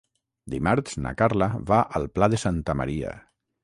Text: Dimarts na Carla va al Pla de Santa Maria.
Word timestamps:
Dimarts 0.53 0.97
na 1.07 1.13
Carla 1.21 1.51
va 1.71 1.85
al 2.01 2.11
Pla 2.19 2.35
de 2.37 2.43
Santa 2.49 2.81
Maria. 2.85 3.19